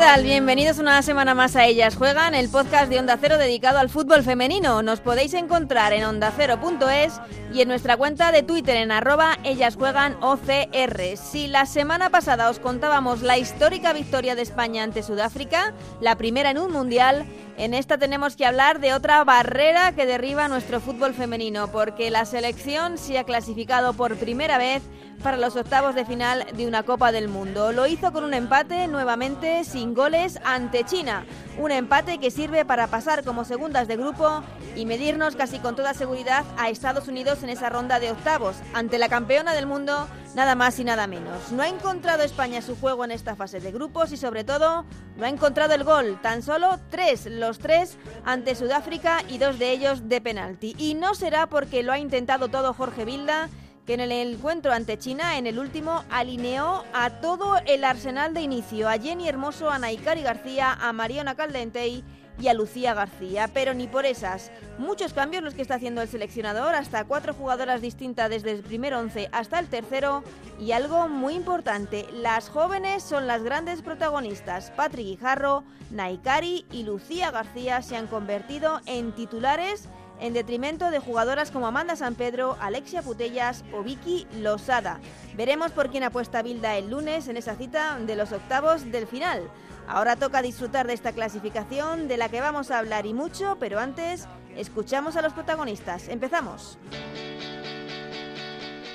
[0.00, 0.22] Tal?
[0.22, 4.22] Bienvenidos una semana más a Ellas Juegan, el podcast de Onda Cero dedicado al fútbol
[4.22, 4.82] femenino.
[4.82, 7.20] Nos podéis encontrar en ondacero.es
[7.52, 11.18] y en nuestra cuenta de Twitter en arroba Ellas Juegan OCR.
[11.18, 16.50] Si la semana pasada os contábamos la histórica victoria de España ante Sudáfrica, la primera
[16.50, 17.26] en un mundial,
[17.58, 22.24] en esta tenemos que hablar de otra barrera que derriba nuestro fútbol femenino, porque la
[22.24, 24.82] selección se ha clasificado por primera vez
[25.22, 27.72] para los octavos de final de una Copa del Mundo.
[27.72, 31.24] Lo hizo con un empate nuevamente sin goles ante China.
[31.58, 34.42] Un empate que sirve para pasar como segundas de grupo
[34.76, 38.98] y medirnos casi con toda seguridad a Estados Unidos en esa ronda de octavos, ante
[38.98, 41.52] la campeona del mundo, nada más y nada menos.
[41.52, 44.84] No ha encontrado España su juego en esta fase de grupos y sobre todo
[45.16, 49.72] no ha encontrado el gol, tan solo tres, los tres ante Sudáfrica y dos de
[49.72, 50.74] ellos de penalti.
[50.78, 53.48] Y no será porque lo ha intentado todo Jorge Vilda
[53.86, 58.42] que en el encuentro ante China, en el último, alineó a todo el arsenal de
[58.42, 62.04] inicio, a Jenny Hermoso, a Naikari García, a Mariona Caldentey
[62.40, 64.50] y a Lucía García, pero ni por esas.
[64.78, 68.94] Muchos cambios los que está haciendo el seleccionador, hasta cuatro jugadoras distintas desde el primer
[68.94, 70.24] once hasta el tercero,
[70.58, 74.70] y algo muy importante, las jóvenes son las grandes protagonistas.
[74.70, 79.88] Patrick Guijarro, Naikari y Lucía García se han convertido en titulares
[80.20, 85.00] en detrimento de jugadoras como Amanda San Pedro, Alexia Putellas o Vicky Losada.
[85.34, 89.50] Veremos por quién apuesta Bilda el lunes en esa cita de los octavos del final.
[89.88, 93.80] Ahora toca disfrutar de esta clasificación de la que vamos a hablar y mucho, pero
[93.80, 96.08] antes escuchamos a los protagonistas.
[96.08, 96.78] Empezamos.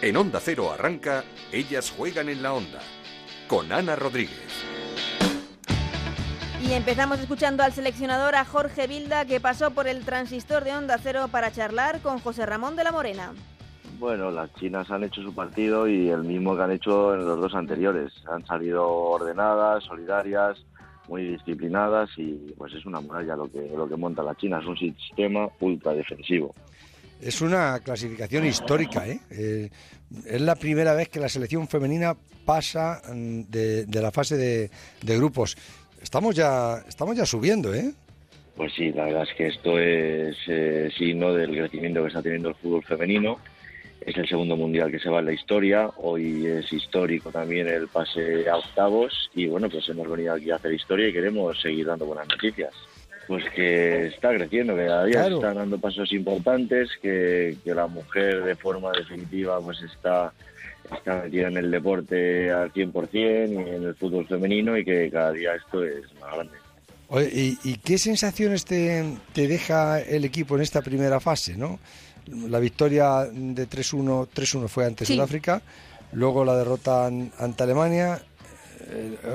[0.01, 2.79] En Onda Cero arranca Ellas juegan en la onda
[3.47, 4.74] con Ana Rodríguez.
[6.67, 10.97] Y empezamos escuchando al seleccionador a Jorge Vilda que pasó por el transistor de Onda
[10.97, 13.33] Cero para charlar con José Ramón de la Morena.
[13.99, 17.39] Bueno, las chinas han hecho su partido y el mismo que han hecho en los
[17.39, 18.11] dos anteriores.
[18.31, 20.57] Han salido ordenadas, solidarias,
[21.07, 24.57] muy disciplinadas y pues es una muralla lo que, lo que monta la China.
[24.59, 26.55] Es un sistema ultra defensivo.
[27.21, 29.19] Es una clasificación histórica, ¿eh?
[29.29, 29.69] ¿eh?
[30.25, 34.71] es la primera vez que la selección femenina pasa mm, de, la fase de,
[35.01, 35.55] de grupos.
[36.05, 37.91] Estamos ya, estamos ya subiendo, ¿eh?
[38.55, 42.49] Pues sí, la verdad es que esto es eh, signo del crecimiento que está teniendo
[42.49, 43.39] el fútbol femenino.
[44.01, 45.89] Es el segundo mundial que se va en la historia.
[45.97, 49.31] Hoy es histórico también el pase a octavos.
[49.33, 52.71] Y bueno, pues hemos venido aquí a hacer historia y queremos seguir dando buenas noticias.
[53.27, 57.87] Pues que está creciendo, que cada día se están dando pasos importantes, que, que la
[57.87, 60.31] mujer de forma definitiva pues está
[60.91, 65.31] está metida en el deporte al 100% y en el fútbol femenino y que cada
[65.31, 66.53] día esto es más grande.
[67.31, 71.55] ¿y, qué sensaciones te, te, deja el equipo en esta primera fase?
[71.55, 71.79] ¿no?
[72.27, 75.61] La victoria de 3-1 3-1 fue ante Sudáfrica,
[76.13, 78.21] luego la derrota ante Alemania,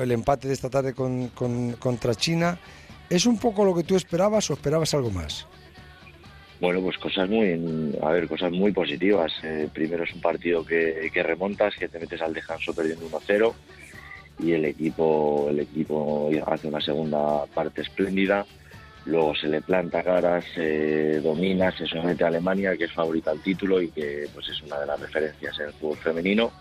[0.01, 2.59] el, empate de esta tarde con, contra China.
[3.09, 5.47] ¿Es un poco lo que tú esperabas o esperabas algo más?
[6.61, 9.33] Bueno, pues cosas muy, a ver, cosas muy positivas.
[9.43, 13.55] Eh, primero es un partido que, remontas, que te metes al descanso perdiendo 1-0
[14.41, 18.45] y el equipo, el equipo hace una segunda parte espléndida.
[19.07, 23.41] Luego se le planta caras, se domina, se somete a Alemania, que es favorita al
[23.41, 26.53] título y que pues es una de las referencias en el fútbol femenino.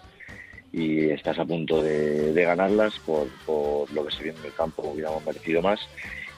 [0.72, 4.84] Y estás a punto de, ganarlas por, por, lo que se viene en el campo,
[4.84, 5.80] hubiéramos merecido más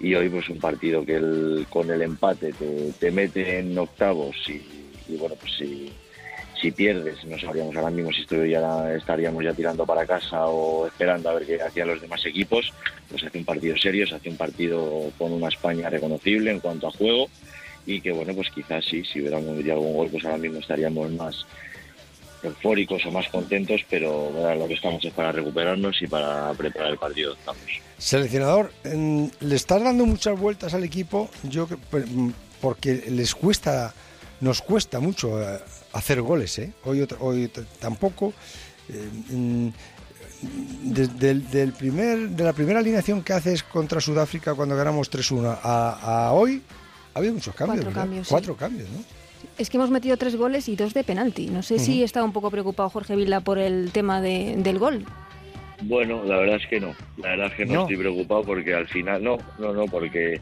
[0.01, 2.53] y hoy pues un partido que el, con el empate
[3.00, 5.91] te, mete en octavos y, bueno pues si,
[6.59, 11.29] si pierdes no sabríamos ahora mismo si ya estaríamos ya tirando para casa o esperando
[11.29, 12.73] a ver qué hacían los demás equipos
[13.09, 16.88] pues hace un partido serio se hace un partido con una España reconocible en cuanto
[16.88, 17.28] a juego
[17.85, 21.45] y que bueno pues quizás sí si metido algún gol pues ahora mismo estaríamos más
[22.44, 26.97] eufóricos o más contentos, pero lo que estamos es para recuperarnos y para preparar el
[26.97, 27.33] partido.
[27.33, 27.91] Estamos.
[28.01, 32.06] Seleccionador, le estás dando muchas vueltas al equipo, yo pues,
[32.59, 33.94] porque les cuesta,
[34.39, 35.59] nos cuesta mucho eh,
[35.94, 36.74] hacer goles, ¿eh?
[36.83, 38.33] Hoy, hoy tampoco.
[38.89, 39.71] Eh,
[40.83, 46.31] desde del primer, de la primera alineación que haces contra Sudáfrica cuando ganamos 3-1 a,
[46.33, 46.63] hoy,
[47.13, 47.86] ha habido muchos cambios.
[47.86, 48.27] Cuatro cambios.
[48.27, 49.04] Cuatro cambios, ¿no?
[49.59, 51.50] es que hemos metido tres goles y dos de penalti.
[51.50, 55.06] No sé si está un poco preocupado Jorge Vila por el tema de, del gol.
[55.81, 56.95] Bueno, la verdad es que no.
[57.18, 60.39] La verdad es que no, estoy preocupado porque al final, no, no, no, porque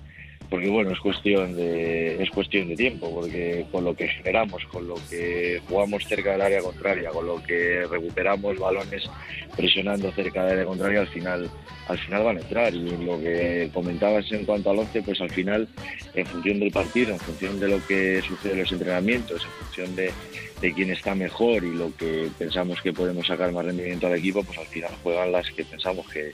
[0.50, 4.88] porque bueno, es cuestión de es cuestión de tiempo, porque con lo que generamos, con
[4.88, 9.08] lo que jugamos cerca del área contraria, con lo que recuperamos balones
[9.56, 11.50] presionando cerca del área contraria, al final
[11.88, 15.30] al final van a entrar y lo que comentabas en cuanto al 11, pues al
[15.30, 15.68] final
[16.16, 19.96] en función del partido, en función de lo que sucede en los entrenamientos, en función
[19.96, 20.12] de,
[20.62, 24.44] de quién está mejor y lo que pensamos que podemos sacar más rendimiento al equipo,
[24.44, 26.32] pues al final juegan las que pensamos que,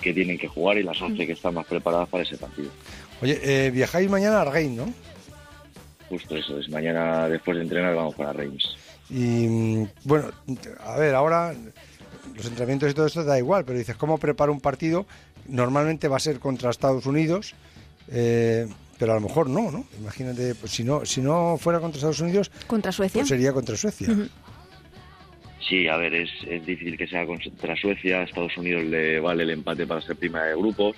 [0.00, 2.70] que tienen que jugar y las 11 que están más preparadas para ese partido.
[3.22, 4.92] Oye, eh, viajáis mañana a Reims, ¿no?
[6.08, 8.76] Justo eso, es mañana después de entrenar vamos para Reims.
[9.10, 10.30] Y bueno,
[10.80, 11.54] a ver, ahora
[12.34, 15.06] los entrenamientos y todo esto da igual, pero dices, ¿cómo preparo un partido?
[15.46, 17.54] Normalmente va a ser contra Estados Unidos,
[18.10, 18.66] eh,
[18.98, 19.84] pero a lo mejor no, ¿no?
[19.98, 23.76] Imagínate, pues, si no si no fuera contra Estados Unidos, contra Suecia, pues sería contra
[23.76, 24.08] Suecia.
[25.60, 28.20] Sí, a ver, es, es difícil que sea contra Suecia.
[28.20, 30.96] A Estados Unidos le vale el empate para ser primera de grupos.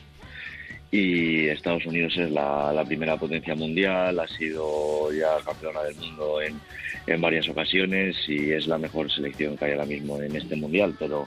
[0.93, 6.43] Y Estados Unidos es la, la primera potencia mundial, ha sido ya campeona del mundo
[6.43, 6.61] en,
[7.07, 10.97] en varias ocasiones y es la mejor selección que hay ahora mismo en este mundial.
[10.99, 11.27] Pero,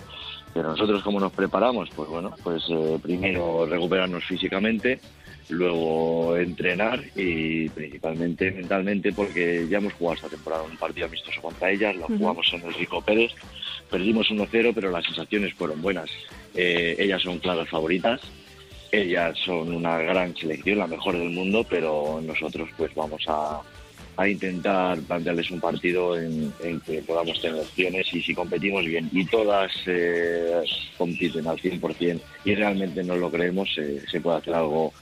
[0.53, 1.89] pero nosotros, ¿cómo nos preparamos?
[1.95, 4.99] Pues bueno, pues eh, primero recuperarnos físicamente,
[5.49, 11.71] luego entrenar y principalmente mentalmente porque ya hemos jugado esta temporada un partido amistoso contra
[11.71, 13.31] ellas, lo jugamos en el Rico Pérez,
[13.89, 16.09] perdimos 1-0 pero las sensaciones fueron buenas.
[16.55, 18.21] Eh, ellas son claras favoritas,
[18.91, 23.61] ellas son una gran selección, la mejor del mundo, pero nosotros pues vamos a,
[24.17, 29.09] a intentar plantearles un partido en, en, que podamos tener opciones y si competimos bien
[29.11, 30.61] y todas eh,
[30.97, 34.93] compiten al 100% y realmente no lo creemos, eh, se puede hacer algo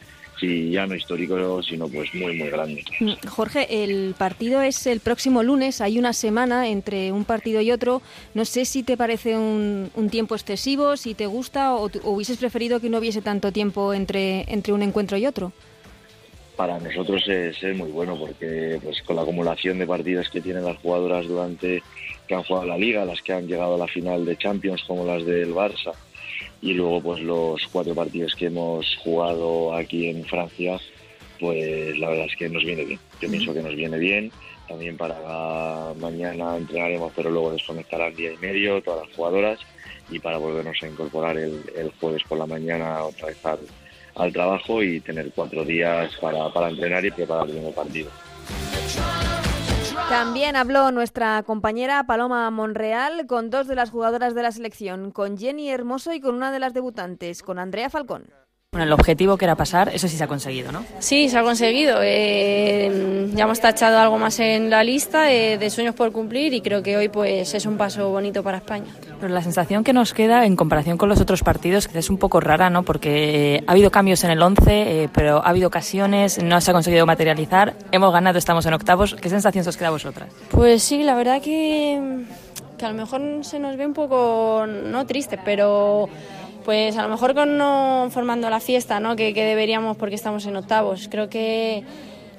[0.42, 2.84] si ya no histórico, sino pues muy, muy grande.
[3.30, 8.02] Jorge, el partido es el próximo lunes, hay una semana entre un partido y otro.
[8.34, 12.38] No sé si te parece un, un tiempo excesivo, si te gusta o, o, hubieses
[12.38, 15.54] preferido que no hubiese tanto tiempo entre, entre un encuentro y otro.
[16.56, 20.66] Para nosotros es, es muy bueno porque pues con la acumulación de partidas que tienen
[20.66, 21.84] las jugadoras durante
[22.28, 25.06] que han jugado la liga, las que han llegado a la final de Champions como
[25.06, 25.94] las del Barça,
[26.62, 30.80] y luego pues los cuatro partidos que hemos jugado aquí en Francia
[31.42, 33.00] pues la verdad es que nos viene bien.
[33.20, 34.32] Yo pienso que nos viene bien.
[34.68, 39.60] También para mañana entrenaremos pero luego desconectarán día y medio todas las jugadoras
[40.10, 43.60] y para volvernos a incorporar el, el jueves por la mañana otra vez al,
[44.16, 48.12] al, trabajo y tener cuatro días para, para entrenar y preparar el mismo partido.
[50.10, 55.38] También habló nuestra compañera Paloma Monreal con dos de las jugadoras de la selección, con
[55.38, 58.26] Jenny Hermoso y con una de las debutantes, con Andrea Falcón.
[58.74, 60.86] Bueno, el objetivo que era pasar, eso sí se ha conseguido, ¿no?
[61.00, 61.98] Sí, se ha conseguido.
[62.02, 66.62] Eh, ya hemos tachado algo más en la lista eh, de sueños por cumplir y
[66.62, 68.86] creo que hoy pues es un paso bonito para España.
[69.20, 72.18] Pero la sensación que nos queda en comparación con los otros partidos que es un
[72.18, 72.84] poco rara, ¿no?
[72.84, 76.72] Porque eh, ha habido cambios en el 11, eh, pero ha habido ocasiones, no se
[76.72, 79.16] ha conseguido materializar, hemos ganado, estamos en octavos.
[79.16, 80.30] ¿Qué sensación os queda a vosotras?
[80.50, 82.24] Pues sí, la verdad que,
[82.78, 86.08] que a lo mejor se nos ve un poco, no triste, pero
[86.64, 89.16] pues a lo mejor con no formando la fiesta ¿no?
[89.16, 91.08] que, que, deberíamos porque estamos en octavos.
[91.10, 91.84] Creo que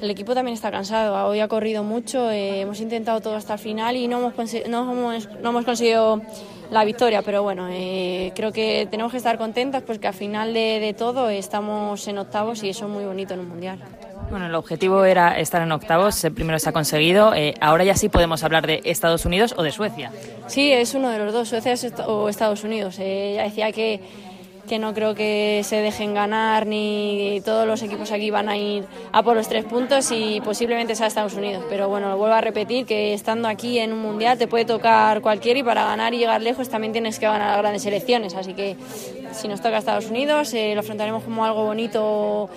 [0.01, 1.29] el equipo también está cansado.
[1.29, 4.35] Hoy ha corrido mucho, eh, hemos intentado todo hasta el final y no hemos,
[4.69, 6.21] no hemos, no hemos conseguido
[6.71, 10.81] la victoria, pero bueno, eh, creo que tenemos que estar contentas porque al final de,
[10.81, 13.79] de todo estamos en octavos y eso es muy bonito en un mundial.
[14.33, 17.35] Bueno, el objetivo era estar en octavos, el primero se ha conseguido.
[17.35, 20.11] Eh, ahora ya sí podemos hablar de Estados Unidos o de Suecia.
[20.47, 21.75] Sí, es uno de los dos, Suecia
[22.07, 22.97] o Estados Unidos.
[22.99, 24.01] Eh, ya decía que,
[24.67, 28.85] que no creo que se dejen ganar ni todos los equipos aquí van a ir
[29.13, 31.67] a por los tres puntos y posiblemente sea Estados Unidos.
[31.69, 35.21] Pero bueno, lo vuelvo a repetir que estando aquí en un mundial te puede tocar
[35.21, 38.35] cualquiera y para ganar y llegar lejos también tienes que ganar grandes elecciones.
[38.35, 38.79] Así que
[39.33, 42.49] si nos toca Estados Unidos eh, lo afrontaremos como algo bonito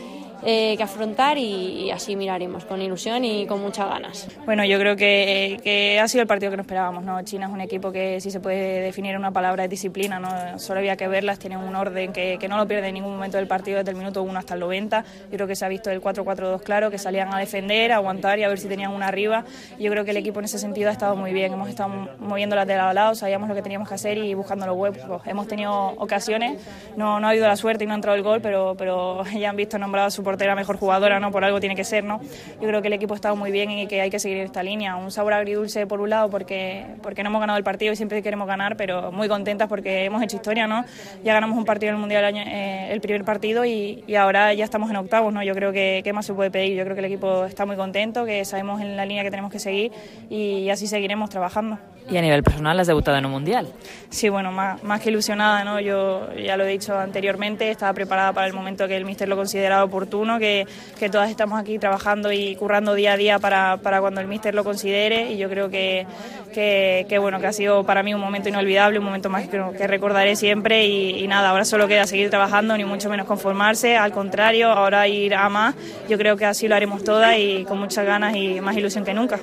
[0.47, 4.27] eh, que afrontar y, y, así miraremos con ilusión y con muchas ganas.
[4.45, 7.03] Bueno, yo creo que, que, ha sido el partido que no esperábamos.
[7.03, 7.19] ¿no?
[7.23, 10.59] China es un equipo que si se puede definir una palabra de disciplina, ¿no?
[10.59, 13.37] solo había que verlas, tienen un orden que, que, no lo pierde en ningún momento
[13.37, 15.03] del partido desde el minuto 1 hasta el 90.
[15.03, 18.37] Yo creo que se ha visto el 4-4-2 claro, que salían a defender, a aguantar
[18.37, 19.45] y a ver si tenían una arriba.
[19.79, 22.67] Yo creo que el equipo en ese sentido ha estado muy bien, hemos estado moviéndolas
[22.67, 25.21] de lado a lado, sabíamos lo que teníamos que hacer y buscando los huevos.
[25.25, 26.61] Hemos tenido ocasiones,
[26.95, 29.49] no, no ha habido la suerte y no ha entrado el gol, pero, pero ya
[29.49, 31.31] han visto nombrado a su portera mejor jugadora ¿no?
[31.31, 32.19] Por algo tiene que ser, ¿no?
[32.61, 34.63] Yo creo que el equipo ha estado muy bien y que hay que seguir esta
[34.63, 34.97] línea.
[34.97, 38.21] Un sabor agridulce por un lado porque, porque no hemos ganado el partido y siempre
[38.21, 40.83] queremos ganar, pero muy contentas porque hemos hecho historia, ¿no?
[41.23, 44.15] Ya ganamos un partido en el Mundial el, año, eh, el primer partido y, y,
[44.15, 45.41] ahora ya estamos en octavos, ¿no?
[45.41, 46.75] Yo creo que qué más se puede pedir.
[46.75, 49.51] Yo creo que el equipo está muy contento, que sabemos en la línea que tenemos
[49.51, 49.91] que seguir
[50.29, 51.77] y así seguiremos trabajando.
[52.09, 53.67] ¿Y a nivel personal has debutado en un Mundial?
[54.09, 55.79] Sí, bueno, más, más que ilusionada, ¿no?
[55.79, 59.35] Yo ya lo he dicho anteriormente, estaba preparada para el momento que el míster lo
[59.35, 60.67] consideraba oportuno que,
[61.11, 64.63] todas estamos aquí trabajando y currando día a día para, para cuando el míster lo
[64.63, 65.31] considere.
[65.31, 66.05] Y yo creo que,
[66.53, 70.35] que, bueno, que ha sido para mí un momento inolvidable, un momento más que, recordaré
[70.35, 70.85] siempre.
[70.87, 75.35] Y, nada, ahora solo queda seguir trabajando, ni mucho menos conformarse, al contrario, ahora ir
[75.35, 75.75] a más,
[76.09, 79.13] yo creo que así lo haremos todas y con muchas ganas y más ilusión que
[79.13, 79.39] nunca.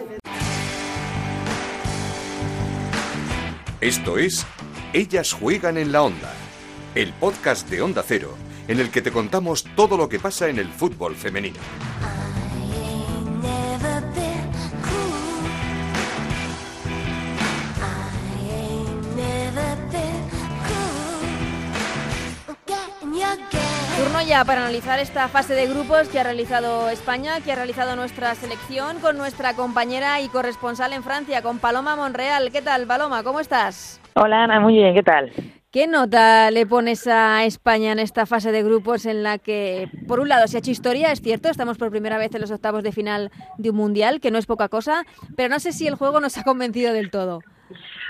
[3.81, 4.47] Esto es
[4.93, 6.33] Ellas juegan en la onda,
[6.95, 8.37] el podcast de Onda Cero,
[8.69, 11.59] en el que te contamos todo lo que pasa en el fútbol femenino.
[23.99, 27.95] Turno ya para analizar esta fase de grupos que ha realizado España, que ha realizado
[27.95, 32.51] nuestra selección con nuestra compañera y corresponsal en Francia, con Paloma Monreal.
[32.51, 33.23] ¿Qué tal, Paloma?
[33.23, 34.01] ¿Cómo estás?
[34.15, 35.33] Hola, Ana, muy bien, ¿qué tal?
[35.73, 40.21] ¿Qué nota le pones a España en esta fase de grupos en la que, por
[40.21, 42.83] un lado, se ha hecho historia, es cierto, estamos por primera vez en los octavos
[42.83, 45.95] de final de un mundial, que no es poca cosa, pero no sé si el
[45.95, 47.41] juego nos ha convencido del todo?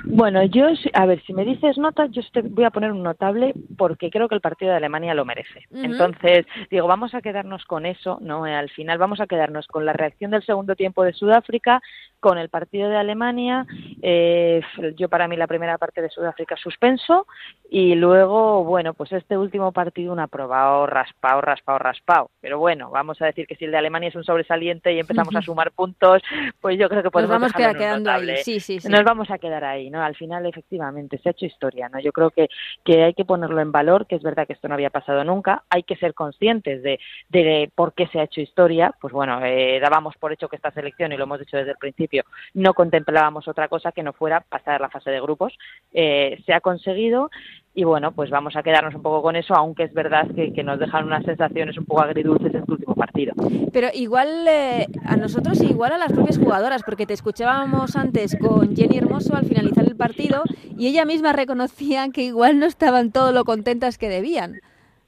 [0.05, 3.55] Bueno, yo, a ver, si me dices nota, yo te voy a poner un notable
[3.77, 5.67] porque creo que el partido de Alemania lo merece.
[5.73, 8.45] Entonces, digo, vamos a quedarnos con eso, ¿no?
[8.45, 11.81] Al final vamos a quedarnos con la reacción del segundo tiempo de Sudáfrica,
[12.21, 13.67] con el partido de Alemania.
[14.01, 14.63] Eh,
[14.97, 17.27] yo, para mí, la primera parte de Sudáfrica suspenso
[17.69, 22.31] y luego, bueno, pues este último partido, un aprobado, raspado, raspado, raspado.
[22.41, 25.35] Pero bueno, vamos a decir que si el de Alemania es un sobresaliente y empezamos
[25.35, 26.23] a sumar puntos,
[26.61, 28.37] pues yo creo que podemos Nos vamos quedando ahí.
[28.45, 28.89] Sí, sí, sí.
[28.89, 29.82] Nos vamos a quedar ahí.
[29.91, 30.03] ¿No?
[30.03, 32.01] Al final, efectivamente, se ha hecho historia, ¿no?
[32.01, 32.49] Yo creo que,
[32.85, 35.65] que hay que ponerlo en valor, que es verdad que esto no había pasado nunca,
[35.71, 36.99] hay que ser conscientes de,
[37.29, 40.71] de por qué se ha hecho historia, pues bueno, eh, dábamos por hecho que esta
[40.71, 42.25] selección, y lo hemos dicho desde el principio,
[42.55, 45.57] no contemplábamos otra cosa que no fuera pasar la fase de grupos,
[45.93, 47.31] eh, se ha conseguido
[47.75, 50.79] y bueno, pues vamos a quedarnos un poco con eso, aunque es verdad que, nos
[50.79, 53.33] dejan unas sensaciones un poco agridulces en este último partido.
[53.73, 58.77] Pero igual eh, a nosotros, igual a las propias jugadoras, porque te escuchábamos antes con
[58.77, 60.43] Jenny Hermoso al finalizar el partido
[60.77, 64.61] y ella misma reconocía que igual no estaban todo lo contentas que debían.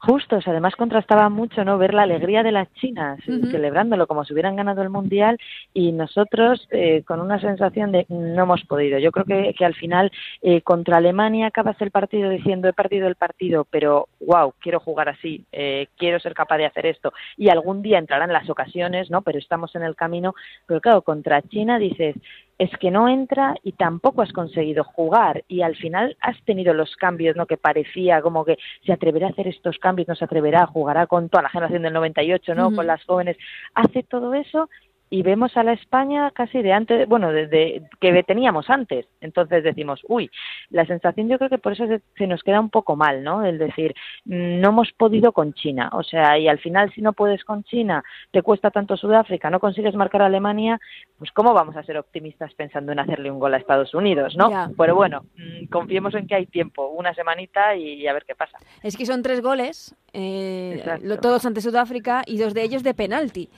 [0.07, 4.57] Justos, además contrastaba mucho no ver la alegría de las chinas celebrándolo como si hubieran
[4.57, 5.39] ganado el mundial
[5.73, 8.99] y nosotros eh, con una sensación de no hemos podido.
[8.99, 13.09] Yo creo que, que al final eh, contra Alemania acabas el partido diciendo he perdido
[13.09, 17.15] el partido, pero wow, quiero jugar así, eh, quiero ser capaz de hacer esto.
[17.39, 20.35] Y algún día entrarán las ocasiones, no, pero estamos en el camino.
[20.67, 22.15] Pero claro, contra China dices
[22.59, 26.95] es que no entra y tampoco has conseguido jugar y al final has tenido los
[26.97, 27.47] cambios, ¿no?
[27.47, 31.29] Que parecía como que se atreverá a hacer estos cambios, no se atreverá, jugará con
[31.29, 32.73] toda la generación del 98, ¿no?
[32.73, 33.37] Con las jóvenes.
[33.75, 34.69] Hace todo eso
[35.15, 39.07] y vemos a la España casi de antes, bueno, desde que teníamos antes.
[39.21, 40.29] Entonces decimos, uy,
[40.71, 41.85] la sensación yo creo que por eso
[42.19, 43.45] se, nos queda un poco mal, ¿no?
[43.45, 43.95] El decir,
[44.25, 48.03] no hemos podido con China, o sea, y al final si no puedes con China,
[48.33, 50.81] te cuesta tanto Sudáfrica, no consigues marcar a Alemania,
[51.17, 54.51] pues cómo vamos a ser optimistas pensando en hacerle un gol a Estados Unidos, ¿no?
[54.77, 58.59] Pero bueno, mm, confiemos en que hay tiempo, una semanita y a ver qué pasa.
[58.83, 60.85] Es que son tres goles, eh,
[61.23, 63.49] todos ante Sudáfrica y dos de ellos de penalti.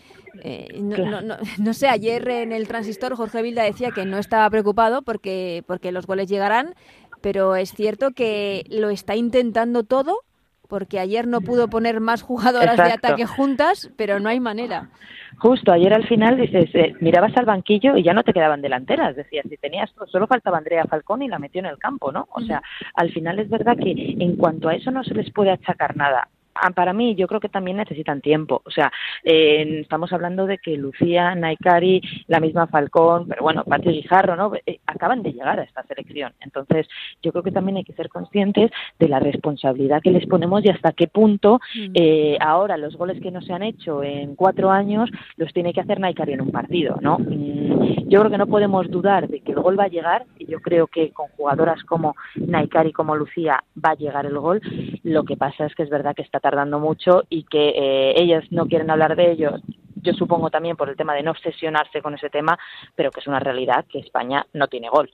[0.43, 4.49] Eh, no, no, no, sé, ayer en el transistor Jorge Vilda decía que no estaba
[4.51, 6.75] preocupado porque, porque los goles llegarán,
[7.21, 10.21] pero es cierto que lo está intentando todo
[10.69, 14.91] porque ayer no pudo poner más jugadoras de ataque juntas, pero no hay manera.
[15.39, 19.17] Justo, ayer al final dices, eh, mirabas al banquillo y ya no te quedaban delanteras,
[19.17, 22.27] decías, si tenías, solo faltaba Andrea Falcón y la metió en el campo, ¿no?
[22.33, 22.63] O sea,
[22.95, 26.29] al final es verdad que en cuanto a eso no se les puede achacar nada.
[26.61, 28.63] Ah, para mí yo creo que también necesitan tiempo.
[28.65, 28.93] O sea,
[29.25, 34.53] eh, estamos hablando de que Lucía, Naikari, la misma Falcón, pero bueno, Patio Guijarro, ¿no?
[34.67, 36.33] Eh, acaban de llegar a esta selección.
[36.41, 36.89] Entonces,
[37.23, 40.71] yo creo que también hay que ser conscientes de la responsabilidad que les ponemos y
[40.71, 41.93] hasta qué punto mm.
[41.95, 45.81] eh, ahora los goles que no se han hecho en cuatro años los tiene que
[45.81, 47.19] hacer Naikari en un partido, ¿no?
[47.19, 50.61] Mm, yo creo que no podemos dudar de que el gol va a llegar yo
[50.61, 54.61] creo que con jugadoras como Naikari, como Lucía, va a llegar el gol.
[55.03, 58.45] Lo que pasa es que es verdad que está tardando mucho y que eh, ellos
[58.51, 59.59] no quieren hablar de ello.
[59.97, 62.59] Yo supongo también por el tema de no obsesionarse con ese tema,
[62.95, 65.11] pero que es una realidad que España no tiene gol.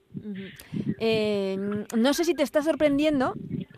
[0.98, 1.56] Eh,
[1.96, 3.32] no sé si te está sorprendiendo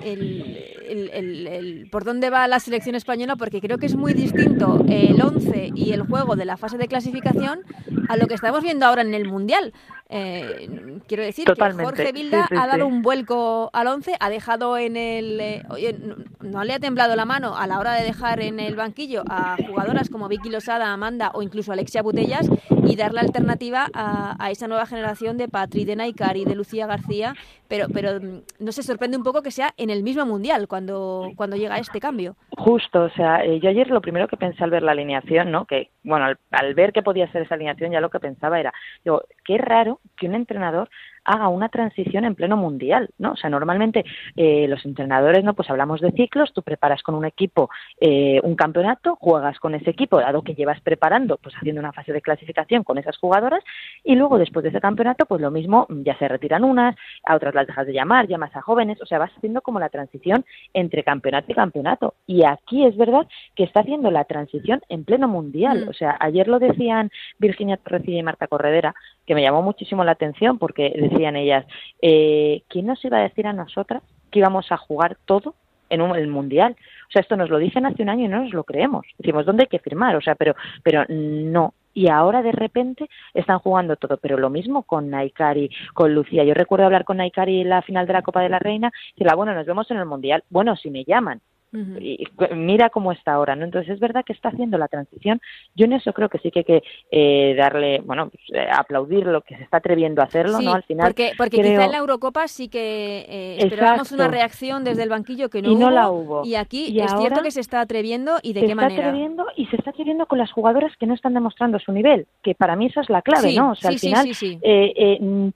[0.05, 5.71] el, por dónde va la selección española, porque creo que es muy distinto el 11
[5.75, 7.61] y el juego de la fase de clasificación
[8.09, 9.73] a lo que estamos viendo ahora en el Mundial.
[10.11, 14.97] Eh, quiero decir que Jorge Vilda ha dado un vuelco al 11, ha dejado en
[14.97, 15.41] el...
[15.41, 15.97] Eh, oye,
[16.41, 19.57] no, le ha temblado la mano a la hora de dejar en el banquillo a
[19.67, 22.49] jugadoras como Vicky Losada, Amanda o incluso Alexia Butellas
[22.87, 27.35] y dar la alternativa a, esa nueva generación de Patri, de Naikari, de Lucía García,
[27.69, 31.31] pero, pero mm, no se sorprende un poco que sea en el mismo Mundial cuando,
[31.37, 32.37] cuando llega este cambio.
[32.57, 35.65] Justo, o sea, eh, yo ayer lo primero que pensé al ver la alineación, ¿no?
[35.65, 38.73] Que, bueno, al, al ver que podía ser esa alineación ya lo que pensaba era,
[39.05, 40.89] digo, qué raro que un entrenador
[41.25, 43.33] haga una transición en pleno mundial, ¿no?
[43.33, 44.05] O sea, normalmente
[44.37, 45.55] eh, los entrenadores, ¿no?
[45.55, 47.71] Pues hablamos de ciclos, tú preparas con un equipo
[48.01, 52.13] eh, un campeonato, juegas con ese equipo, dado que llevas preparando, pues haciendo una fase
[52.13, 53.65] de clasificación con esas jugadoras,
[54.03, 57.55] y luego después de ese campeonato, pues lo mismo, ya se retiran unas, a otras
[57.55, 61.03] las dejas de llamar, llamas a jóvenes, o sea, vas haciendo como la transición entre
[61.03, 62.15] campeonato y campeonato.
[62.27, 65.87] Y aquí es verdad que está haciendo la transición en pleno mundial.
[65.87, 65.89] Mm.
[65.89, 68.95] O sea, ayer lo decían Virginia Torrecilla y Marta Corredera,
[69.27, 71.67] que me llamó muchísimo la atención porque decían ellas,
[72.03, 75.55] eh, ¿quién nos iba a decir a nosotras que íbamos a jugar todo
[75.91, 76.77] en un, el mundial?
[77.09, 79.07] O sea, esto nos lo dicen hace un año y no nos lo creemos.
[79.19, 80.17] Decimos, ¿dónde hay que firmar?
[80.17, 81.75] O sea, pero, pero no.
[81.97, 86.43] Y ahora de repente están jugando todo, pero lo mismo con Naikari, con Lucía.
[86.43, 89.21] Yo recuerdo hablar con Naikari en la final de la Copa de la Reina y
[89.21, 90.43] decirle, bueno, nos vemos en el Mundial.
[90.51, 91.41] Bueno, si me llaman,
[91.75, 93.65] y mira cómo está ahora, ¿no?
[93.65, 95.41] Entonces es verdad que está haciendo la transición.
[95.75, 99.27] Yo en eso creo que sí que hay que eh, darle, bueno, pues, eh, aplaudir
[99.27, 100.75] lo que se está atreviendo a hacerlo, ¿no?
[100.75, 101.07] Al final.
[101.07, 105.51] Porque, porque quizá en la Eurocopa sí que eh, esperábamos una reacción desde el banquillo
[105.51, 106.45] que no, y no la hubo.
[106.45, 108.89] Y aquí es cierto que se está atreviendo y de qué manera.
[108.89, 111.93] Se está atreviendo y se está atreviendo con las jugadoras que no están demostrando su
[111.93, 113.73] nivel, que para mí esa es la clave, ¿no?
[113.73, 114.31] O sea, al final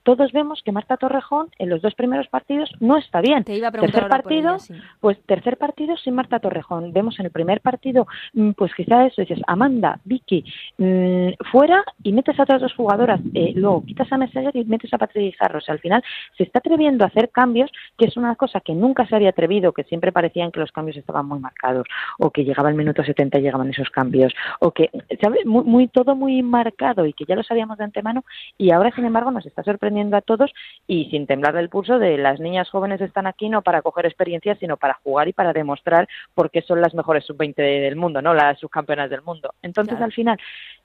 [0.03, 3.43] todos vemos que Marta Torrejón en los dos primeros partidos no está bien.
[3.43, 4.57] Te iba a preguntar tercer partido,
[4.99, 6.93] pues tercer partido Marta Torrejón.
[6.93, 10.43] Vemos en el primer partido, mm, pues quizá eso, dices, Amanda, Vicky,
[10.77, 14.93] mm, fuera y metes a otras dos jugadoras, eh, luego quitas a Messenger y metes
[14.93, 15.59] a Patricia Jarro.
[15.59, 16.03] O al final
[16.37, 19.73] se está atreviendo a hacer cambios, que es una cosa que nunca se había atrevido,
[19.73, 21.87] que siempre parecían que los cambios estaban muy marcados,
[22.17, 24.89] o que llegaba el minuto 70 y llegaban esos cambios, o que,
[25.21, 25.45] ¿sabes?
[25.45, 28.23] Muy, muy, todo muy marcado y que ya lo sabíamos de antemano,
[28.57, 30.51] y ahora, sin embargo, nos está sorprendiendo a todos
[30.87, 34.55] y sin temblar del pulso de las niñas jóvenes están aquí no para coger experiencia,
[34.55, 35.98] sino para jugar y para demostrar
[36.33, 38.33] porque son las mejores sub-20 del mundo, ¿no?
[38.33, 39.53] Las subcampeonas del mundo.
[39.61, 40.37] Entonces, al final,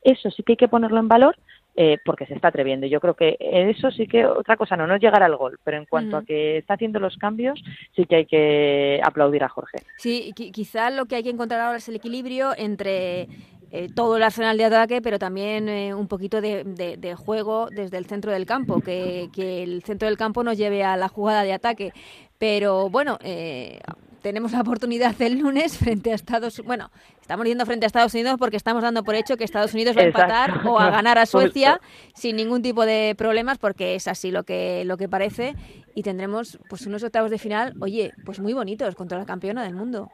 [0.03, 1.37] eso sí que hay que ponerlo en valor
[1.77, 2.87] eh, porque se está atreviendo.
[2.87, 5.77] Yo creo que eso sí que otra cosa no, no es llegar al gol, pero
[5.77, 7.61] en cuanto a que está haciendo los cambios,
[7.97, 9.79] sí que hay que aplaudir a Jorge.
[9.99, 13.29] Sí, quizá lo que hay que encontrar ahora es el equilibrio entre
[13.77, 18.07] eh, todo el arsenal de ataque, pero también eh, un poquito de, juego desde el
[18.07, 21.55] centro del campo, que, que, el centro del campo nos lleve a la jugada de
[21.55, 21.93] ataque.
[22.39, 23.81] Pero bueno, eh,
[24.25, 26.67] tenemos la oportunidad el lunes frente a Estados Unidos.
[26.67, 29.95] Bueno, estamos yendo frente a Estados Unidos porque estamos dando por hecho que Estados Unidos
[29.95, 31.79] va a empatar o a ganar a Suecia
[32.15, 35.55] sin ningún tipo de problemas, porque es así lo que, lo que parece.
[35.95, 39.75] Y tendremos pues unos octavos de final, oye, pues muy bonitos contra la campeona del
[39.75, 40.11] mundo.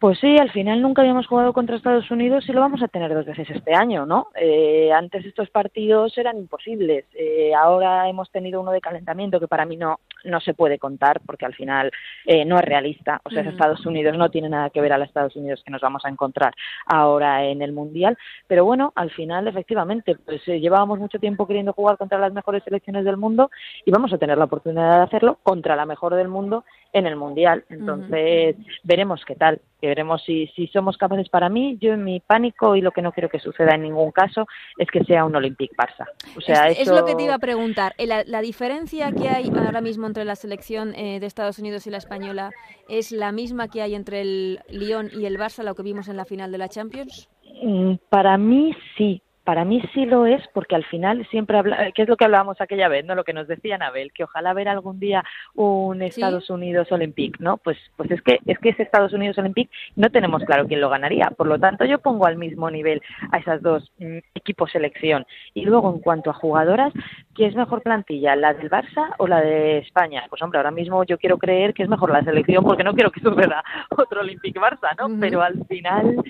[0.00, 3.12] Pues sí, al final nunca habíamos jugado contra Estados Unidos y lo vamos a tener
[3.12, 4.28] dos veces este año, ¿no?
[4.34, 7.04] Eh, antes estos partidos eran imposibles.
[7.12, 11.20] Eh, ahora hemos tenido uno de calentamiento que para mí no, no se puede contar
[11.26, 11.90] porque al final
[12.24, 13.20] eh, no es realista.
[13.24, 15.82] O sea, Estados Unidos no tiene nada que ver a los Estados Unidos que nos
[15.82, 16.54] vamos a encontrar
[16.86, 18.16] ahora en el Mundial.
[18.46, 23.04] Pero bueno, al final efectivamente, pues llevábamos mucho tiempo queriendo jugar contra las mejores selecciones
[23.04, 23.50] del mundo
[23.84, 27.16] y vamos a tener la oportunidad de hacerlo contra la mejor del mundo en el
[27.16, 27.66] Mundial.
[27.68, 31.28] Entonces, veremos qué tal, que veremos si, si somos capaces.
[31.28, 34.12] Para mí, yo en mi pánico y lo que no quiero que suceda en ningún
[34.12, 34.46] caso
[34.78, 36.06] es que sea un Olympic Barça.
[36.36, 37.94] O sea, es, lo que te iba a preguntar.
[37.98, 41.90] Eh, la, diferencia que hay ahora mismo entre la selección eh, de Estados Unidos y
[41.90, 42.50] la española
[42.88, 46.16] es la misma que hay entre el Lyon y el Barça, lo que vimos en
[46.16, 47.28] la final de la Champions.
[47.62, 52.02] Mm, para mí sí, para mí sí lo es porque al final siempre habla, ¿qué
[52.02, 53.16] es lo que hablábamos aquella vez, no?
[53.16, 55.24] Lo que nos decía Anabel, que ojalá ver algún día
[55.56, 57.56] un Estados Unidos Olympique, ¿no?
[57.56, 60.88] Pues pues es que es que ese Estados Unidos Olympique no tenemos claro quién lo
[60.88, 65.26] ganaría, por lo tanto yo pongo al mismo nivel a esas dos mm, equipos selección
[65.52, 66.92] y luego en cuanto a jugadoras,
[67.34, 70.26] ¿qué es mejor plantilla, la del Barça o la de España?
[70.30, 73.10] Pues hombre, ahora mismo yo quiero creer que es mejor la selección porque no quiero
[73.10, 75.08] que suceda otro Olympique Barça, ¿no?
[75.18, 76.22] Pero al final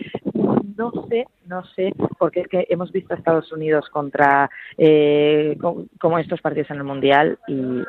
[0.77, 5.57] no sé, no sé, porque es que hemos visto a Estados Unidos contra eh,
[6.01, 7.81] como estos partidos en el Mundial y,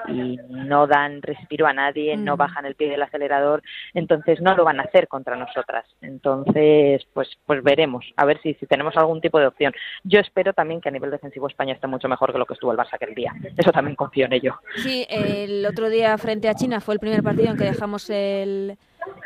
[0.49, 3.61] no dan respiro a nadie, no bajan el pie del acelerador,
[3.93, 5.85] entonces no lo van a hacer contra nosotras.
[6.01, 9.73] Entonces, pues pues veremos, a ver si, si tenemos algún tipo de opción.
[10.03, 12.71] Yo espero también que a nivel defensivo España esté mucho mejor que lo que estuvo
[12.71, 13.33] el Barça aquel día.
[13.57, 14.59] Eso también confío en ello.
[14.77, 18.77] Sí, el otro día frente a China fue el primer partido en que dejamos el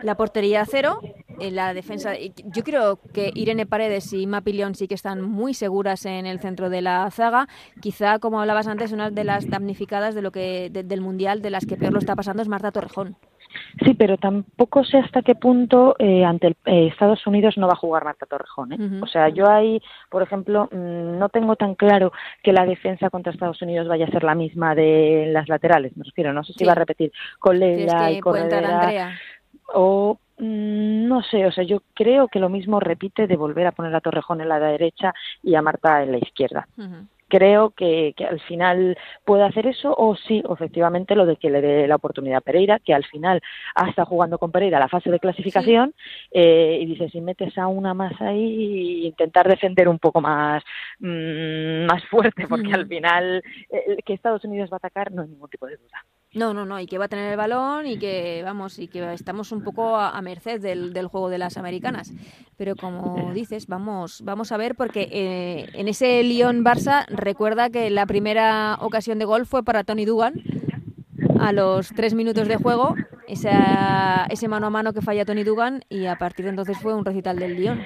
[0.01, 1.01] La portería cero,
[1.39, 2.13] en la defensa.
[2.17, 6.69] Yo creo que Irene Paredes y Mapillón sí que están muy seguras en el centro
[6.69, 7.47] de la zaga.
[7.81, 11.65] Quizá, como hablabas antes, una de las damnificadas de lo que del mundial, de las
[11.65, 13.17] que peor lo está pasando, es Marta Torrejón.
[13.83, 17.73] Sí, pero tampoco sé hasta qué punto eh, ante el, eh, Estados Unidos no va
[17.73, 18.73] a jugar Marta Torrejón.
[18.73, 19.01] ¿eh?
[19.01, 22.11] O sea, yo ahí, por ejemplo, mm, no tengo tan claro
[22.43, 25.95] que la defensa contra Estados Unidos vaya a ser la misma de las laterales.
[25.95, 29.13] Me refiero, no sé si va a repetir con Leila y Corredera
[29.73, 33.71] o mm, no sé, o sea, yo creo que lo mismo repite de volver a
[33.71, 36.67] poner a Torrejón en la derecha y a Marta en la izquierda.
[37.27, 41.59] Creo que, que, al final puede hacer eso o sí, efectivamente, lo de que le
[41.59, 43.41] dé la oportunidad a Pereira, que al final
[43.73, 45.95] ha estado jugando con Pereira la fase de clasificación
[46.31, 50.63] eh, y dice, si metes a una más ahí, intentar defender un poco más,
[50.99, 55.29] mmm, más fuerte, porque al final eh, que Estados Unidos va a atacar no hay
[55.29, 56.05] ningún tipo de duda.
[56.35, 59.13] No, no, no, y que va a tener el balón y que vamos, y que
[59.13, 62.11] estamos un poco a, merced del, del, juego de las americanas.
[62.57, 68.05] Pero como dices, vamos, vamos a ver, porque eh, en ese Lyon-Barça recuerda que la
[68.05, 70.43] primera ocasión de gol fue para Tony Dugan
[71.39, 72.95] a los tres minutos de juego,
[73.29, 76.93] esa, ese mano a mano que falla Tony Dugan, y a partir de entonces fue
[76.93, 77.81] un recital del Lyon.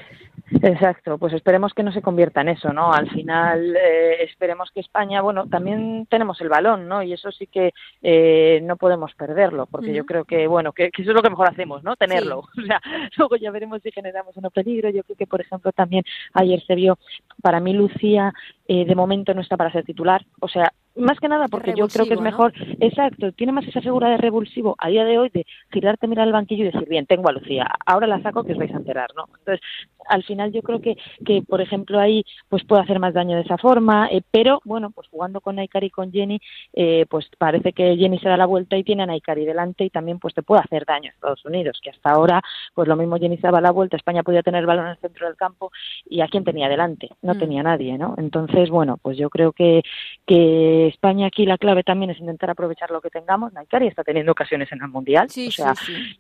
[0.52, 2.92] Exacto, pues esperemos que no se convierta en eso, ¿no?
[2.92, 7.04] Al final eh, esperemos que España, bueno, también tenemos el balón, ¿no?
[7.04, 11.12] Y eso sí que eh, no podemos perderlo, porque yo creo que, bueno, que, eso
[11.12, 11.96] es lo que mejor hacemos, ¿no?
[11.96, 12.44] Tenerlo.
[12.60, 12.82] O sea,
[13.18, 14.90] luego ya veremos si generamos un peligro.
[14.90, 17.00] Yo creo que, por ejemplo, también ayer se vio,
[17.42, 18.34] para mí Lucía
[18.68, 20.24] eh, de momento no está para ser titular.
[20.42, 23.82] O sea, más que nada porque yo creo que es mejor, exacto, tiene más esa
[23.82, 27.06] figura de revulsivo a día de hoy de girarte, mirar al banquillo y decir, bien,
[27.06, 29.26] tengo a Lucía, ahora la saco que os vais a enterar, ¿no?
[29.40, 29.62] Entonces,
[30.10, 33.43] al final yo creo que, que por ejemplo, ahí pues puede hacer más daño de
[33.43, 36.39] esa forma, eh, pero bueno, pues jugando con Naikari y con Jenny,
[36.74, 39.89] eh, pues parece que Jenny se da la vuelta y tiene a Naikari delante y
[39.89, 42.41] también pues te puede hacer daño a Estados Unidos, que hasta ahora,
[42.74, 44.98] pues lo mismo Jenny se daba la vuelta, España podía tener el balón en el
[44.98, 45.72] centro del campo
[46.06, 47.39] y a quién tenía delante, no mm.
[47.39, 48.15] tenía nadie, ¿no?
[48.17, 49.84] Entonces, bueno, pues yo creo que,
[50.26, 53.54] que España aquí la clave también es intentar aprovechar lo que tengamos.
[53.54, 55.28] Naikari está teniendo ocasiones en el Mundial.
[55.28, 55.74] o sea,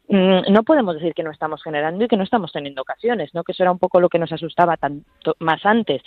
[0.07, 3.43] mm, no podemos decir que no estamos generando y que no estamos teniendo ocasiones, ¿no?
[3.43, 6.01] Que eso era un poco lo que nos asustaba tanto más antes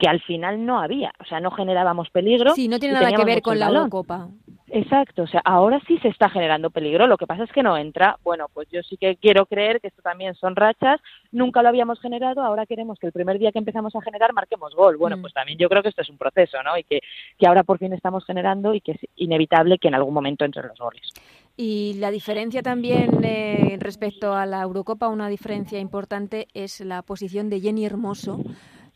[0.00, 2.54] que al final no había, o sea, no generábamos peligro.
[2.54, 4.28] Sí, no tiene nada que ver con la Eurocopa.
[4.72, 7.76] Exacto, o sea, ahora sí se está generando peligro, lo que pasa es que no
[7.76, 8.16] entra.
[8.22, 11.00] Bueno, pues yo sí que quiero creer que esto también son rachas,
[11.32, 14.74] nunca lo habíamos generado, ahora queremos que el primer día que empezamos a generar marquemos
[14.74, 14.96] gol.
[14.96, 15.20] Bueno, mm.
[15.20, 16.78] pues también yo creo que esto es un proceso, ¿no?
[16.78, 17.00] Y que,
[17.38, 20.68] que ahora por fin estamos generando y que es inevitable que en algún momento entren
[20.68, 21.12] los goles.
[21.56, 27.50] Y la diferencia también eh, respecto a la Eurocopa, una diferencia importante es la posición
[27.50, 28.40] de Jenny Hermoso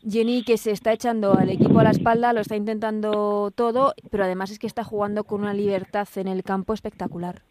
[0.07, 4.23] Jenny que se está echando al equipo a la espalda, lo está intentando todo, pero
[4.23, 7.41] además es que está jugando con una libertad en el campo espectacular.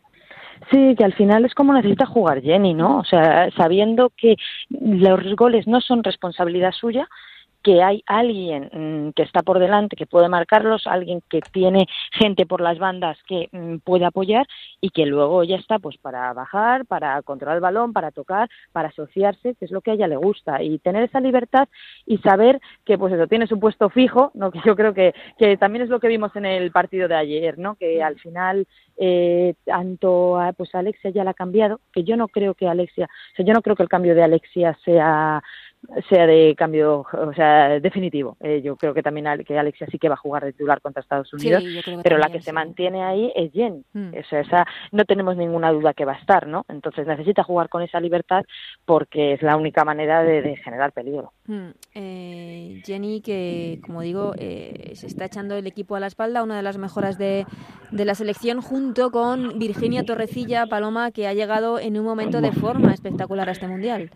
[0.70, 2.98] Sí, que al final es como necesita jugar Jenny, ¿no?
[2.98, 4.36] O sea, sabiendo que
[4.70, 7.08] los goles no son responsabilidad suya,
[7.64, 12.44] que hay alguien mm, que está por delante, que puede marcarlos, alguien que tiene gente
[12.46, 14.46] por las bandas que mm, puede apoyar
[14.80, 18.88] y que luego ya está pues para bajar, para controlar el balón, para tocar, para
[18.88, 21.66] asociarse, que es lo que a ella le gusta y tener esa libertad
[22.06, 25.56] y saber que pues eso tiene su puesto fijo, no que yo creo que, que
[25.56, 27.76] también es lo que vimos en el partido de ayer, ¿no?
[27.76, 28.66] Que al final
[28.98, 33.36] eh, tanto pues Alexia ya la ha cambiado, que yo no creo que Alexia, o
[33.36, 35.42] sea, yo no creo que el cambio de Alexia sea
[36.08, 38.36] sea de cambio, o sea, definitivo.
[38.40, 41.02] Eh, yo creo que también que Alexia sí que va a jugar de titular contra
[41.02, 41.62] Estados Unidos,
[42.02, 43.84] pero la que se mantiene ahí es Jen.
[43.92, 44.14] Mm.
[44.18, 46.64] O sea, esa no tenemos ninguna duda que va a estar, ¿no?
[46.68, 48.44] Entonces necesita jugar con esa libertad
[48.84, 51.32] porque es la única manera de, generar peligro.
[51.46, 51.68] Mm.
[51.94, 56.56] Eh, Jenny, que como digo, eh, se está echando el equipo a la espalda, una
[56.56, 57.46] de las mejoras de,
[57.90, 62.52] de la selección, junto con Virginia Torrecilla Paloma, que ha llegado en un momento de
[62.52, 64.10] forma espectacular a este mundial.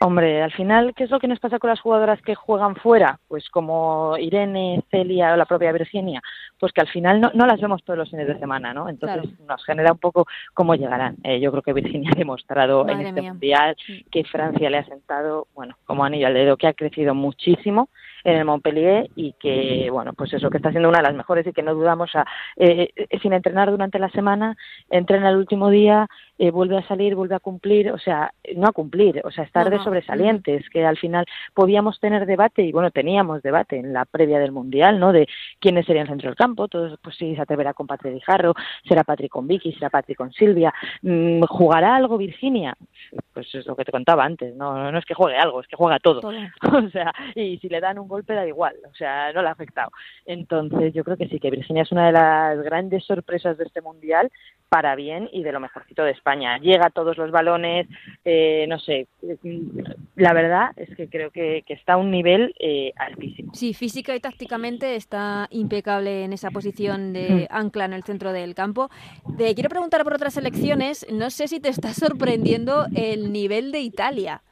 [0.00, 3.18] Hombre, al final, ¿qué es lo que nos pasa con las jugadoras que juegan fuera?
[3.26, 6.22] Pues como Irene, Celia o la propia Virginia,
[6.58, 8.88] pues que al final no, no las vemos todos los fines de semana, ¿no?
[8.88, 11.16] Entonces nos genera un poco cómo llegarán.
[11.24, 13.76] Eh, yo creo que Virginia ha demostrado en este mundial
[14.10, 17.88] que Francia le ha sentado, bueno, como anillo al dedo, que ha crecido muchísimo
[18.24, 21.46] en el Montpellier y que, bueno, pues eso, que está siendo una de las mejores
[21.46, 24.56] y que no dudamos a, eh, eh, sin entrenar durante la semana,
[24.90, 26.06] entrena el último día,
[26.38, 29.68] eh, vuelve a salir, vuelve a cumplir, o sea, no a cumplir, o sea, estar
[29.70, 34.38] de sobresalientes, que al final podíamos tener debate, y bueno, teníamos debate en la previa
[34.38, 35.12] del Mundial, ¿no?
[35.12, 38.54] De quiénes serían el centro del campo, todos, pues sí, se atreverá con Patri Dijarro,
[38.86, 40.72] será Patri con Vicky, será Patri con Silvia,
[41.02, 42.76] mm, ¿jugará algo Virginia?
[43.34, 45.76] Pues es lo que te contaba antes, no, no es que juegue algo, es que
[45.76, 46.20] juega todo.
[46.86, 49.52] o sea, y si le dan un golpe da igual, o sea, no le ha
[49.52, 49.90] afectado.
[50.24, 53.80] Entonces, yo creo que sí, que Virginia es una de las grandes sorpresas de este
[53.80, 54.30] Mundial,
[54.68, 56.58] para bien y de lo mejorcito de España España.
[56.58, 57.86] Llega a todos los balones,
[58.24, 59.06] eh, no sé.
[60.16, 63.54] La verdad es que creo que, está a un nivel eh, altísimo.
[63.54, 67.54] Sí, física y tácticamente está impecable en esa posición de mm.
[67.54, 68.90] ancla en el centro del campo.
[69.36, 71.06] Te quiero preguntar por otras elecciones.
[71.10, 74.42] No sé si te está sorprendiendo el nivel de Italia.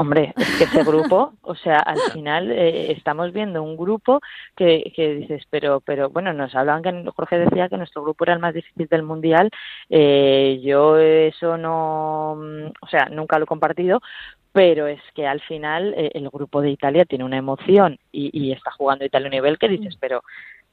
[0.00, 4.20] Hombre, es que este grupo, o sea, al final eh, estamos viendo un grupo
[4.54, 8.34] que, que dices, pero, pero bueno, nos hablaban que Jorge decía que nuestro grupo era
[8.34, 9.50] el más difícil del mundial.
[9.90, 12.30] Eh, yo eso no,
[12.80, 14.00] o sea, nunca lo he compartido,
[14.52, 18.52] pero es que al final eh, el grupo de Italia tiene una emoción y, y
[18.52, 20.22] está jugando Italia a un nivel que dices, pero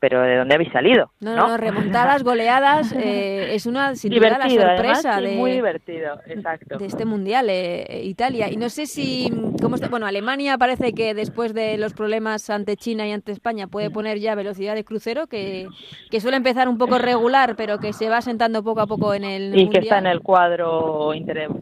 [0.07, 1.09] pero ¿de dónde habéis salido?
[1.19, 6.77] No, no, remontadas, goleadas, eh, es una sin duda la sorpresa de, muy divertido, exacto.
[6.77, 8.51] de este mundial eh, Italia.
[8.51, 9.87] Y no sé si, ¿cómo está?
[9.87, 14.19] bueno, Alemania parece que después de los problemas ante China y ante España puede poner
[14.19, 15.69] ya velocidad de crucero, que,
[16.11, 19.23] que suele empezar un poco regular, pero que se va sentando poco a poco en
[19.23, 21.13] el y que está en el cuadro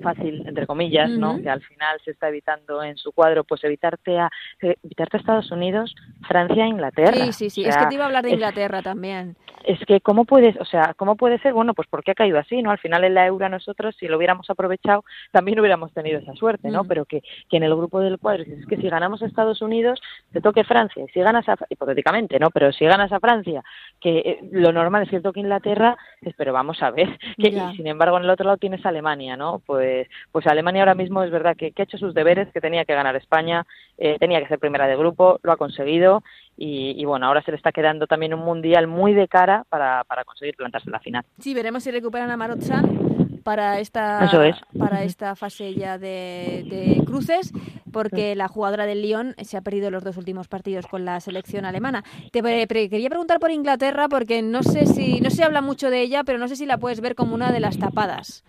[0.01, 1.41] fácil, entre comillas, ¿no?
[1.41, 4.29] Que al final se está evitando en su cuadro, pues evitarte a
[4.59, 5.95] evitarte a Estados Unidos,
[6.27, 7.13] Francia, Inglaterra.
[7.13, 7.63] Sí, sí, sí.
[7.63, 9.35] es que te iba a hablar de Inglaterra también.
[9.63, 12.61] Es que cómo puedes, o sea, cómo puede ser, bueno, pues porque ha caído así,
[12.61, 12.71] ¿no?
[12.71, 16.69] Al final en la Euro nosotros si lo hubiéramos aprovechado también hubiéramos tenido esa suerte,
[16.69, 16.83] ¿no?
[16.83, 16.87] Mm.
[16.87, 20.01] Pero que, que en el grupo del cuadro es que si ganamos a Estados Unidos
[20.31, 22.49] te toque Francia, si ganas a hipotéticamente, ¿no?
[22.51, 23.63] Pero si ganas a Francia,
[24.01, 25.97] que eh, lo normal es que toque Inglaterra,
[26.35, 29.61] pero vamos a ver que y sin embargo en el otro lado tienes Alemania, ¿no?
[29.65, 32.85] Pues pues Alemania ahora mismo es verdad que, que ha hecho sus deberes, que tenía
[32.85, 33.65] que ganar España,
[33.97, 36.23] eh, tenía que ser primera de grupo, lo ha conseguido
[36.55, 40.23] y, bueno, ahora se le está quedando también un mundial muy de cara para, para
[40.23, 41.25] conseguir plantarse en la final.
[41.39, 44.29] Sí, veremos si recuperan a Marot-San para esta,
[44.77, 47.53] para esta fase ya de, de, cruces,
[47.91, 51.65] porque la jugadora del Lyon se ha perdido los dos últimos partidos con la selección
[51.65, 52.03] alemana.
[52.31, 56.23] Te quería preguntar por Inglaterra, porque no sé si no se habla mucho de ella,
[56.23, 58.43] pero no sé si la puedes ver como una de las tapadas.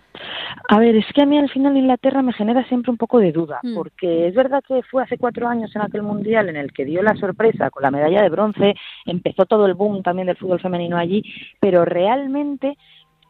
[0.68, 3.33] A ver, es que a mí al final Inglaterra me genera siempre un poco de
[3.33, 3.74] duda, hmm.
[3.74, 7.02] porque es verdad que fue hace cuatro años en aquel mundial en el que dio
[7.02, 10.96] la sorpresa con la medalla de bronce, empezó todo el boom también del fútbol femenino
[10.96, 11.22] allí,
[11.61, 12.78] pero realmente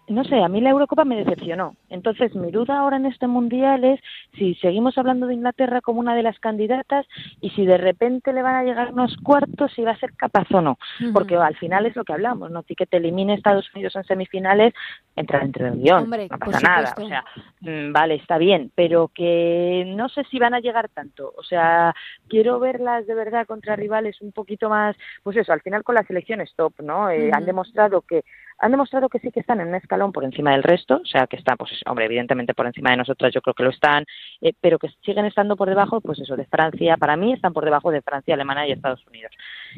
[0.08, 1.76] no sé, a mí la Eurocopa me decepcionó.
[1.88, 4.00] Entonces, mi duda ahora en este mundial es
[4.36, 7.06] si seguimos hablando de Inglaterra como una de las candidatas
[7.40, 10.46] y si de repente le van a llegar unos cuartos, si va a ser capaz
[10.52, 10.78] o no.
[11.12, 12.62] Porque al final es lo que hablamos, ¿no?
[12.62, 14.74] Si que te elimine Estados Unidos en semifinales,
[15.16, 16.10] entra dentro del guion.
[16.10, 16.94] no pasa nada.
[16.98, 17.24] O sea,
[17.60, 21.32] mm, vale, está bien, pero que no sé si van a llegar tanto.
[21.36, 21.94] O sea,
[22.28, 26.06] quiero verlas de verdad contra rivales un poquito más, pues eso, al final con las
[26.06, 27.10] selecciones top, ¿no?
[27.10, 28.24] Eh, han demostrado que
[28.58, 31.26] han demostrado que sí que están en un escalón por encima del resto, o sea,
[31.26, 34.04] que están, pues, hombre, evidentemente por encima de nosotras, yo creo que lo están,
[34.40, 37.64] eh, pero que siguen estando por debajo, pues eso, de Francia, para mí están por
[37.64, 39.32] debajo de Francia, Alemania y Estados Unidos.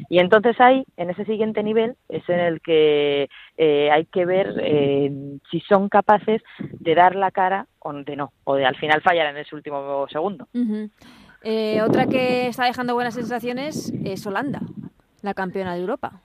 [0.09, 4.55] Y entonces ahí, en ese siguiente nivel, es en el que eh, hay que ver
[4.61, 5.11] eh,
[5.49, 9.27] si son capaces de dar la cara o de no, o de al final fallar
[9.27, 10.47] en ese último segundo.
[10.53, 14.61] otra que está dejando buenas sensaciones es Holanda,
[15.21, 16.21] la campeona de Europa.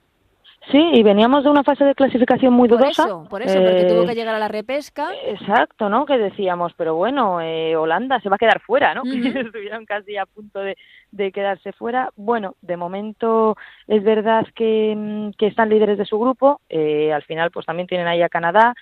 [0.71, 3.03] Sí, y veníamos de una fase de clasificación muy dudosa.
[3.03, 5.09] Por eso, por eso, porque tuvo que llegar a la repesca.
[5.25, 6.05] Exacto, ¿no?
[6.05, 9.01] Que decíamos, pero bueno, eh, Holanda se va a quedar fuera, ¿no?
[9.51, 10.77] Estuvieron casi a punto de,
[11.11, 12.11] de, quedarse fuera.
[12.15, 16.61] Bueno, de momento es verdad que, mm, que están líderes de su grupo.
[16.69, 18.73] Eh, al final, pues también tienen ahí a Canadá.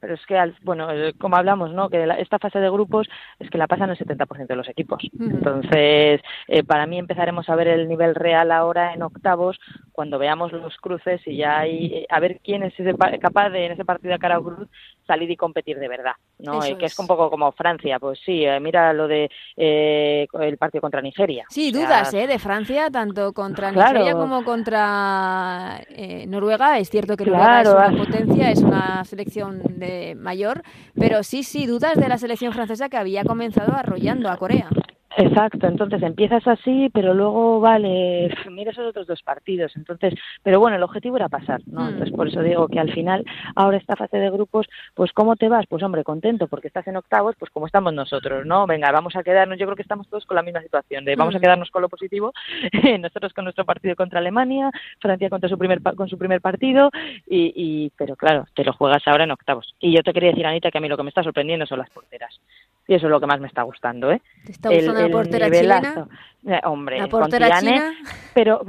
[0.00, 1.88] Eh, pero es que, bueno, como hablamos, ¿no?
[1.88, 3.08] Que esta fase de grupos
[3.38, 5.02] es que la pasan el 70% de los equipos.
[5.18, 9.58] Entonces, eh, para mí empezaremos a ver el nivel real ahora en octavos
[9.92, 12.74] cuando veamos los cruces y ya hay, eh, a ver quién es
[13.20, 14.68] capaz de en ese partido de cara a cruz
[15.06, 16.62] salir y competir de verdad, ¿no?
[16.64, 16.98] Eh, que es.
[16.98, 21.46] un poco como Francia, pues sí, mira lo de el partido contra Nigeria.
[21.48, 22.26] Sí, dudas, ¿eh?
[22.26, 25.80] De Francia, tanto contra Nigeria como contra
[26.26, 26.78] Noruega.
[26.78, 30.62] Es cierto que Noruega es una potencia, es una selección de mayor,
[30.94, 34.68] pero sí, sí, dudas de la selección francesa que había comenzado arrollando a Corea.
[35.16, 40.76] Exacto, entonces empiezas así, pero luego, vale, mira esos otros dos partidos, entonces, pero bueno,
[40.76, 41.82] el objetivo era pasar, ¿no?
[41.82, 41.88] Hmm.
[41.88, 43.24] Entonces, por eso digo que al final,
[43.56, 45.66] ahora esta fase de grupos, pues ¿cómo te vas?
[45.68, 48.66] Pues hombre, contento, porque estás en octavos, pues como estamos nosotros, ¿no?
[48.66, 51.34] Venga, vamos a quedarnos, yo creo que estamos todos con la misma situación, de vamos
[51.34, 51.42] a hmm.
[51.42, 52.32] quedarnos con lo positivo,
[53.00, 54.70] nosotros con nuestro partido contra Alemania,
[55.00, 56.90] Francia contra su primer, con su primer partido,
[57.26, 59.74] y, y, pero claro, te lo juegas ahora en octavos.
[59.80, 61.78] Y yo te quería decir, Anita, que a mí lo que me está sorprendiendo son
[61.78, 62.40] las porteras.
[62.86, 64.20] Y eso es lo que más me está gustando, ¿eh?
[64.44, 66.08] ¿Te está gustando la portera chilena?
[66.46, 67.92] Eh, hombre, ¿La portera china?
[68.32, 68.62] Pero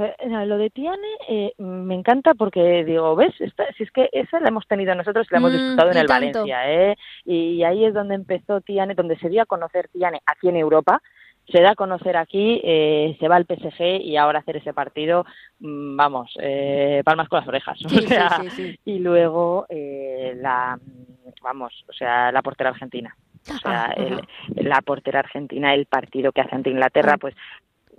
[0.46, 3.34] lo de Tiane eh, me encanta porque, digo, ¿ves?
[3.38, 6.08] si es que esa la hemos tenido nosotros y la hemos mm, disfrutado en el
[6.08, 6.98] Valencia, ¿eh?
[7.24, 11.02] Y ahí es donde empezó Tiane, donde se dio a conocer Tiane aquí en Europa,
[11.50, 15.26] se da a conocer aquí, eh, se va al PSG y ahora hacer ese partido,
[15.60, 17.80] mm, vamos, eh, palmas con las orejas.
[18.86, 20.80] y luego eh, la,
[21.42, 23.16] vamos, o sea, la portera argentina.
[23.50, 24.22] O sea, el,
[24.56, 27.36] la portera argentina, el partido que hace ante Inglaterra, pues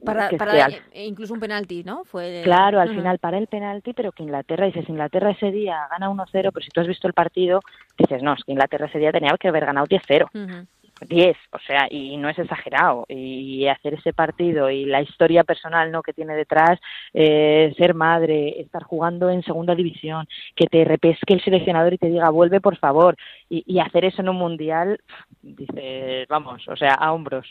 [0.04, 2.04] para, para e incluso un penalti, ¿no?
[2.04, 6.10] Fue Claro, al final para el penalti, pero que Inglaterra, dices, Inglaterra ese día gana
[6.10, 7.60] 1-0, pero si tú has visto el partido,
[7.96, 10.66] dices, no, es que Inglaterra ese día tenía que haber ganado 10-0.
[11.08, 13.04] 10, o sea, y no es exagerado.
[13.08, 16.02] Y hacer ese partido y la historia personal ¿no?
[16.02, 16.80] que tiene detrás,
[17.12, 22.08] eh, ser madre, estar jugando en segunda división, que te repesque el seleccionador y te
[22.08, 23.16] diga, vuelve por favor,
[23.48, 25.00] y, hacer eso en un mundial,
[25.42, 27.46] dices, vamos, o sea, a hombros.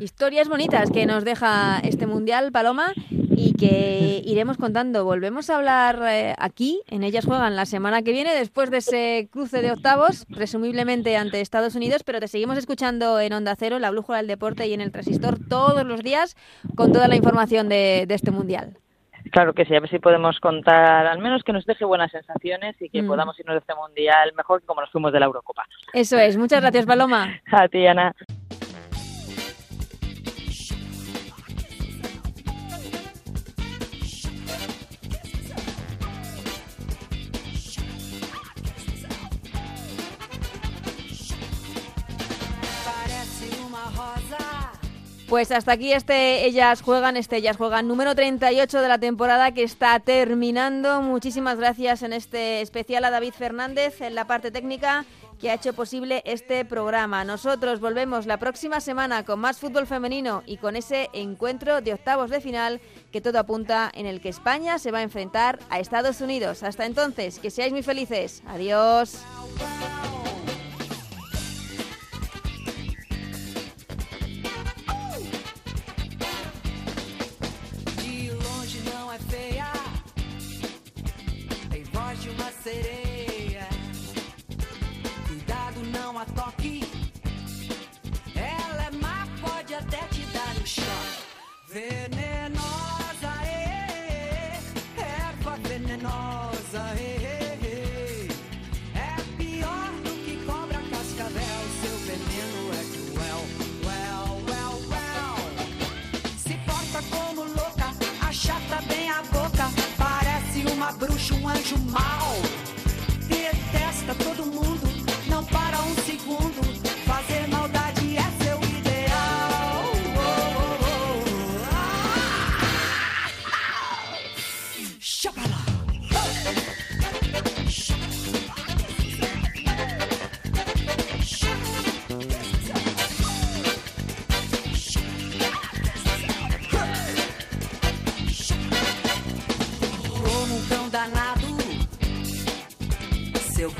[0.00, 2.92] Historias bonitas que nos deja este mundial, Paloma,
[3.36, 5.04] y que iremos contando.
[5.04, 9.28] Volvemos a hablar eh, aquí, en Ellas Juegan, la semana que viene, después de ese
[9.30, 13.90] cruce de octavos, presumiblemente ante Estados Unidos, pero te seguimos escuchando en Onda Cero, la
[13.90, 16.34] Brújula del Deporte y en el Transistor todos los días
[16.76, 18.78] con toda la información de, este Mundial.
[19.30, 22.80] Claro que sí, a ver si podemos contar, al menos que nos deje buenas sensaciones
[22.80, 23.06] y que mm.
[23.06, 25.64] podamos irnos de este Mundial mejor que como nos fuimos de la Eurocopa.
[25.92, 27.28] Eso es, muchas gracias Paloma.
[27.52, 28.14] a ti, Ana.
[45.28, 49.64] Pues hasta aquí este Ellas Juegan, este Ellas Juegan número 38 de la temporada que
[49.64, 51.02] está terminando.
[51.02, 55.04] Muchísimas gracias en este especial a David Fernández en la parte técnica
[55.40, 57.24] que ha hecho posible este programa.
[57.24, 62.30] Nosotros volvemos la próxima semana con más fútbol femenino y con ese encuentro de octavos
[62.30, 66.20] de final que todo apunta en el que España se va a enfrentar a Estados
[66.20, 66.62] Unidos.
[66.62, 68.42] Hasta entonces, que seáis muy felices.
[68.46, 69.18] Adiós.